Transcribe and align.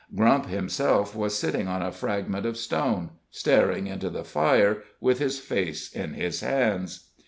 Grump 0.15 0.47
himself 0.47 1.15
was 1.15 1.37
sitting 1.37 1.67
on 1.67 1.83
a 1.83 1.91
fragment 1.91 2.43
of 2.47 2.57
stone, 2.57 3.11
staring 3.29 3.85
into 3.85 4.09
the 4.09 4.23
fire, 4.23 4.81
with 4.99 5.19
his 5.19 5.37
face 5.37 5.93
in 5.93 6.15
his 6.15 6.39
hands. 6.39 7.11